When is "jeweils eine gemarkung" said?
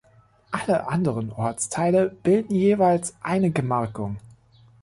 2.55-4.17